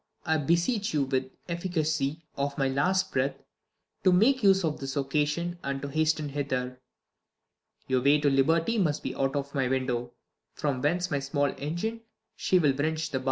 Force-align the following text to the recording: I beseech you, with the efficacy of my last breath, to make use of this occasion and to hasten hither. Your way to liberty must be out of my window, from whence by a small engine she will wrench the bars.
I 0.25 0.37
beseech 0.37 0.95
you, 0.95 1.03
with 1.03 1.29
the 1.45 1.53
efficacy 1.53 2.23
of 2.35 2.57
my 2.57 2.67
last 2.67 3.11
breath, 3.11 3.35
to 4.03 4.11
make 4.11 4.41
use 4.41 4.63
of 4.63 4.79
this 4.79 4.97
occasion 4.97 5.59
and 5.63 5.79
to 5.83 5.89
hasten 5.89 6.29
hither. 6.29 6.81
Your 7.85 8.01
way 8.01 8.19
to 8.21 8.29
liberty 8.31 8.79
must 8.79 9.03
be 9.03 9.13
out 9.13 9.35
of 9.35 9.53
my 9.53 9.67
window, 9.67 10.13
from 10.55 10.81
whence 10.81 11.09
by 11.09 11.17
a 11.17 11.21
small 11.21 11.53
engine 11.59 12.01
she 12.35 12.57
will 12.57 12.73
wrench 12.73 13.11
the 13.11 13.19
bars. 13.19 13.19